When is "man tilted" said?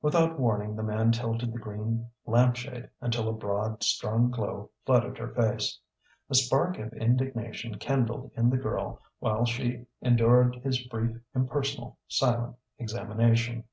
0.82-1.52